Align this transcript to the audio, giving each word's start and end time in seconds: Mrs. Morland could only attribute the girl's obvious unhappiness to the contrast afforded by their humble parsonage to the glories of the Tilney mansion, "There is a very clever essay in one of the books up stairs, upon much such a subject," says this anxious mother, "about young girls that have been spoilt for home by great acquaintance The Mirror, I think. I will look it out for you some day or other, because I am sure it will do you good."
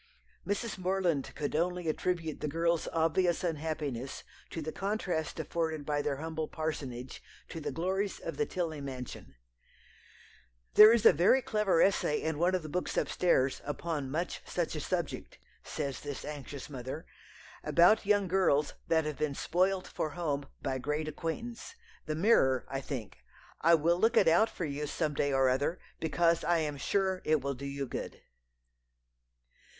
Mrs. 0.47 0.79
Morland 0.79 1.31
could 1.35 1.55
only 1.55 1.87
attribute 1.87 2.39
the 2.41 2.47
girl's 2.47 2.87
obvious 2.87 3.43
unhappiness 3.43 4.23
to 4.49 4.59
the 4.59 4.71
contrast 4.71 5.39
afforded 5.39 5.85
by 5.85 6.01
their 6.01 6.15
humble 6.15 6.47
parsonage 6.47 7.21
to 7.49 7.59
the 7.61 7.71
glories 7.71 8.19
of 8.19 8.35
the 8.37 8.47
Tilney 8.47 8.81
mansion, 8.81 9.35
"There 10.73 10.91
is 10.91 11.05
a 11.05 11.13
very 11.13 11.43
clever 11.43 11.83
essay 11.83 12.19
in 12.19 12.39
one 12.39 12.55
of 12.55 12.63
the 12.63 12.67
books 12.67 12.97
up 12.97 13.09
stairs, 13.09 13.61
upon 13.63 14.09
much 14.09 14.41
such 14.43 14.75
a 14.75 14.79
subject," 14.79 15.37
says 15.63 16.01
this 16.01 16.25
anxious 16.25 16.67
mother, 16.67 17.05
"about 17.63 18.03
young 18.03 18.27
girls 18.27 18.73
that 18.87 19.05
have 19.05 19.19
been 19.19 19.35
spoilt 19.35 19.87
for 19.87 20.09
home 20.17 20.47
by 20.63 20.79
great 20.79 21.07
acquaintance 21.07 21.75
The 22.07 22.15
Mirror, 22.15 22.65
I 22.69 22.81
think. 22.81 23.19
I 23.61 23.75
will 23.75 23.99
look 23.99 24.17
it 24.17 24.27
out 24.27 24.49
for 24.49 24.65
you 24.65 24.87
some 24.87 25.13
day 25.13 25.31
or 25.31 25.47
other, 25.47 25.79
because 25.99 26.43
I 26.43 26.57
am 26.57 26.77
sure 26.77 27.21
it 27.23 27.41
will 27.41 27.53
do 27.53 27.67
you 27.67 27.85
good." 27.85 28.23